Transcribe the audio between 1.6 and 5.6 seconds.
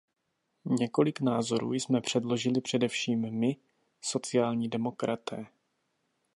jsme předložili především my sociální demokraté.